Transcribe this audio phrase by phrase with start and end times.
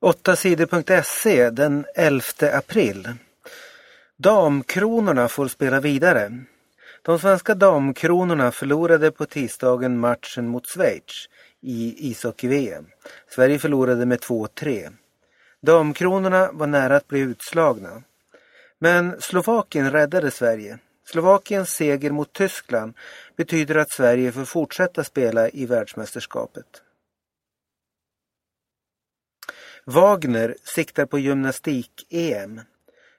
[0.00, 3.08] 8sidor.se den 11 april.
[4.16, 6.32] Damkronorna får spela vidare.
[7.02, 11.28] De svenska damkronorna förlorade på tisdagen matchen mot Schweiz
[11.60, 12.86] i ishockey-VM.
[13.28, 14.92] Sverige förlorade med 2-3.
[15.62, 18.02] Damkronorna var nära att bli utslagna.
[18.78, 20.78] Men Slovakien räddade Sverige.
[21.06, 22.94] Slovakiens seger mot Tyskland
[23.36, 26.82] betyder att Sverige får fortsätta spela i världsmästerskapet.
[29.90, 32.60] Wagner siktar på gymnastik-EM.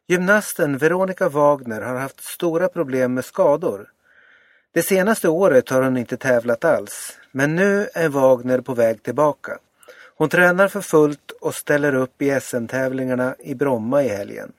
[0.07, 3.87] Gymnasten Veronica Wagner har haft stora problem med skador.
[4.73, 9.57] Det senaste året har hon inte tävlat alls, men nu är Wagner på väg tillbaka.
[10.17, 14.51] Hon tränar för fullt och ställer upp i SM-tävlingarna i Bromma i helgen.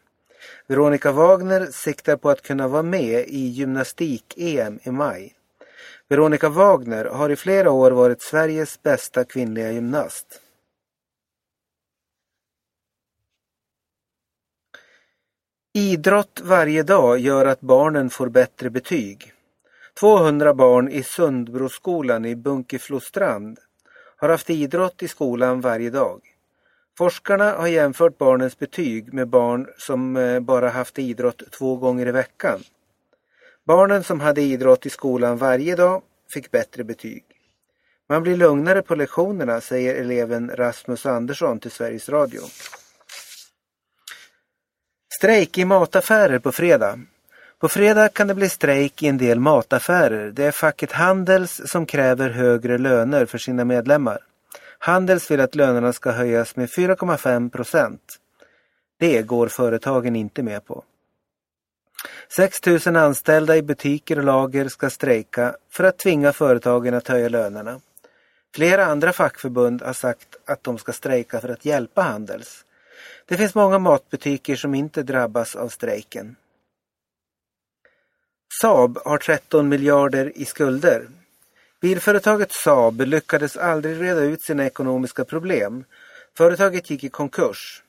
[0.66, 5.34] Veronica Wagner siktar på att kunna vara med i gymnastik-EM i maj.
[6.08, 10.41] Veronica Wagner har i flera år varit Sveriges bästa kvinnliga gymnast.
[15.74, 19.32] Idrott varje dag gör att barnen får bättre betyg.
[20.00, 23.58] 200 barn i Sundbroskolan i Bunkeflostrand
[24.16, 26.20] har haft idrott i skolan varje dag.
[26.98, 32.12] Forskarna har jämfört barnens betyg med barn som eh, bara haft idrott två gånger i
[32.12, 32.60] veckan.
[33.64, 36.02] Barnen som hade idrott i skolan varje dag
[36.34, 37.24] fick bättre betyg.
[38.08, 42.42] Man blir lugnare på lektionerna, säger eleven Rasmus Andersson till Sveriges Radio.
[45.22, 46.98] Strejk i mataffärer på fredag.
[47.58, 50.30] På fredag kan det bli strejk i en del mataffärer.
[50.30, 54.18] Det är facket Handels som kräver högre löner för sina medlemmar.
[54.78, 58.18] Handels vill att lönerna ska höjas med 4,5 procent.
[58.98, 60.84] Det går företagen inte med på.
[62.36, 67.28] 6 000 anställda i butiker och lager ska strejka för att tvinga företagen att höja
[67.28, 67.80] lönerna.
[68.54, 72.64] Flera andra fackförbund har sagt att de ska strejka för att hjälpa Handels.
[73.26, 76.36] Det finns många matbutiker som inte drabbas av strejken.
[78.60, 81.08] Saab har 13 miljarder i skulder.
[81.80, 85.84] Bilföretaget Saab lyckades aldrig reda ut sina ekonomiska problem.
[86.36, 87.82] Företaget gick i konkurs.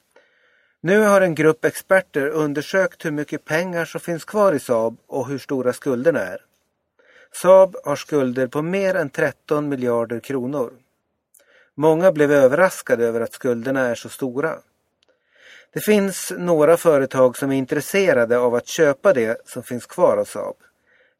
[0.81, 5.27] Nu har en grupp experter undersökt hur mycket pengar som finns kvar i Saab och
[5.27, 6.37] hur stora skulderna är.
[7.41, 10.73] Saab har skulder på mer än 13 miljarder kronor.
[11.75, 14.57] Många blev överraskade över att skulderna är så stora.
[15.73, 20.25] Det finns några företag som är intresserade av att köpa det som finns kvar av
[20.25, 20.55] Saab.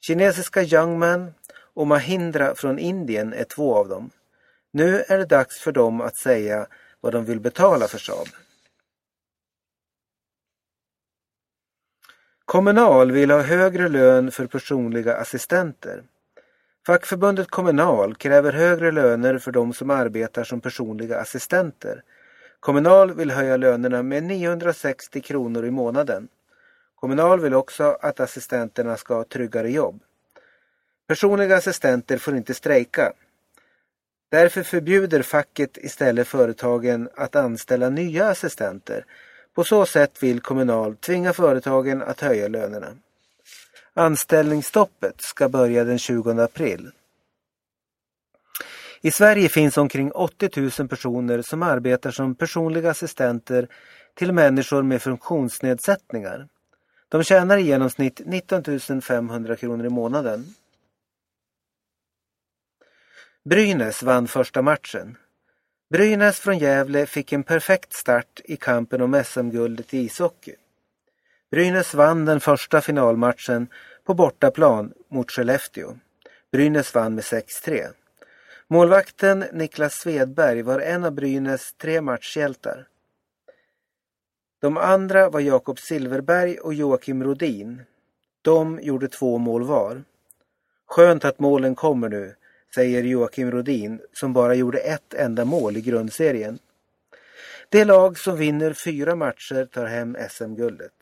[0.02, 1.34] Kinesiska Youngman
[1.74, 4.10] och Mahindra från Indien är två av dem.
[4.72, 6.68] Nu är det dags för dem att säga
[7.02, 8.28] vad de vill betala för Saab.
[12.46, 16.04] Kommunal vill ha högre lön för personliga assistenter.
[16.86, 22.04] Fackförbundet Kommunal kräver högre löner för de som arbetar som personliga assistenter
[22.64, 26.28] Kommunal vill höja lönerna med 960 kronor i månaden.
[26.96, 30.00] Kommunal vill också att assistenterna ska ha tryggare jobb.
[31.08, 33.14] Personliga assistenter får inte strejka.
[34.32, 39.06] Därför förbjuder facket istället företagen att anställa nya assistenter.
[39.54, 42.98] På så sätt vill Kommunal tvinga företagen att höja lönerna.
[43.94, 46.92] Anställningsstoppet ska börja den 20 april.
[49.06, 50.50] I Sverige finns omkring 80
[50.80, 53.68] 000 personer som arbetar som personliga assistenter
[54.14, 56.48] till människor med funktionsnedsättningar.
[57.10, 60.46] De tjänar i genomsnitt 19 500 kronor i månaden.
[63.46, 65.18] Brynäs vann första matchen.
[65.90, 70.56] Brynäs från Gävle fick en perfekt start i kampen om SM-guldet i ishockey.
[71.52, 73.68] Brynäs vann den första finalmatchen
[74.04, 75.98] på bortaplan mot Skellefteå.
[76.52, 77.94] Brynäs vann med 6-3.
[78.74, 82.88] Målvakten Niklas Svedberg var en av Brynäs tre matchhjältar.
[84.62, 87.82] De andra var Jakob Silverberg och Joakim Rodin.
[88.42, 90.04] De gjorde två mål var.
[90.86, 92.36] Skönt att målen kommer nu,
[92.76, 96.60] säger Joakim Rodin som bara gjorde ett enda mål i grundserien.
[97.70, 100.94] Det lag som vinner fyra matcher tar hem SM-guldet.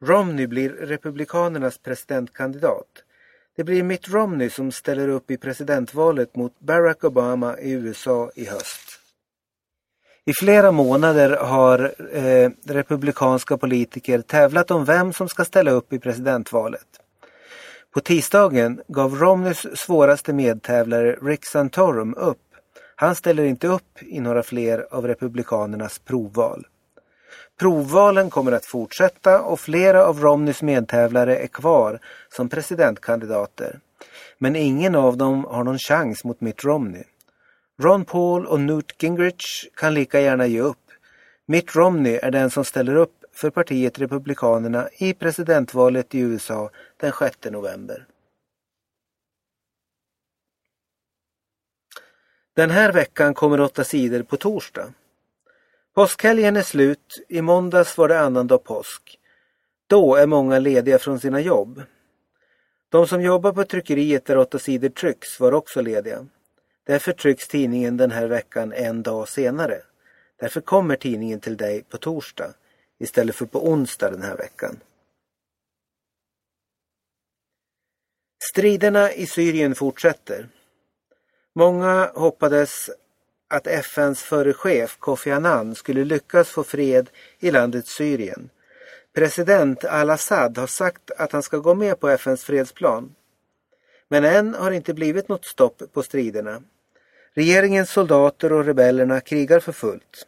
[0.00, 3.03] Romney blir Republikanernas presidentkandidat.
[3.56, 8.44] Det blir Mitt Romney som ställer upp i presidentvalet mot Barack Obama i USA i
[8.44, 9.00] höst.
[10.26, 15.98] I flera månader har eh, republikanska politiker tävlat om vem som ska ställa upp i
[15.98, 16.86] presidentvalet.
[17.94, 22.38] På tisdagen gav Romneys svåraste medtävlare Rick Santorum upp.
[22.96, 26.66] Han ställer inte upp i några fler av republikanernas provval.
[27.58, 31.98] Provvalen kommer att fortsätta och flera av Romneys medtävlare är kvar
[32.28, 33.80] som presidentkandidater.
[34.38, 37.04] Men ingen av dem har någon chans mot Mitt Romney.
[37.82, 40.90] Ron Paul och Newt Gingrich kan lika gärna ge upp.
[41.46, 47.12] Mitt Romney är den som ställer upp för partiet Republikanerna i presidentvalet i USA den
[47.18, 48.06] 6 november.
[52.56, 54.92] Den här veckan kommer åtta sidor på torsdag.
[55.94, 59.18] Påskhelgen är slut, i måndags var det annandag påsk.
[59.86, 61.82] Då är många lediga från sina jobb.
[62.88, 66.26] De som jobbar på tryckeriet där åtta sidor trycks var också lediga.
[66.86, 69.82] Därför trycks tidningen den här veckan en dag senare.
[70.40, 72.54] Därför kommer tidningen till dig på torsdag
[72.98, 74.80] istället för på onsdag den här veckan.
[78.50, 80.48] Striderna i Syrien fortsätter.
[81.54, 82.90] Många hoppades
[83.48, 88.50] att FNs förre chef Kofi Annan skulle lyckas få fred i landet Syrien.
[89.14, 93.14] President al-Assad har sagt att han ska gå med på FNs fredsplan.
[94.08, 96.62] Men än har det inte blivit något stopp på striderna.
[97.34, 100.26] Regeringens soldater och rebellerna krigar för fullt.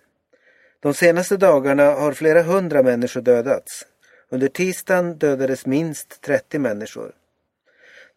[0.80, 3.86] De senaste dagarna har flera hundra människor dödats.
[4.28, 7.12] Under tisdagen dödades minst 30 människor.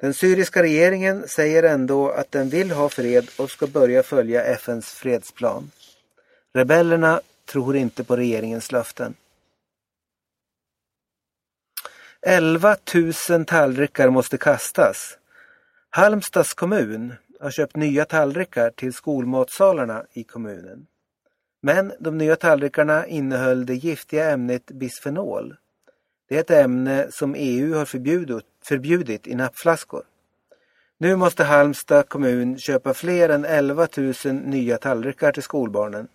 [0.02, 4.94] Den syriska regeringen säger ändå att den vill ha fred och ska börja följa FNs
[4.94, 5.72] fredsplan.
[6.54, 9.14] Rebellerna tror inte på regeringens löften.
[12.22, 12.78] 11
[13.30, 15.18] 000 tallrikar måste kastas.
[15.90, 20.88] Halmstads kommun har köpt nya tallrikar till skolmatsalarna i kommunen.
[21.62, 25.56] Men de nya tallrikarna innehöll det giftiga ämnet bisfenol.
[26.30, 30.04] Det är ett ämne som EU har förbjudit, förbjudit i nappflaskor.
[30.98, 36.08] Nu måste Halmstad kommun köpa fler än 11 000 nya tallrikar till skolbarnen.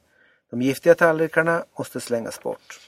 [0.50, 2.80] De giftiga tallrikarna måste slängas bort.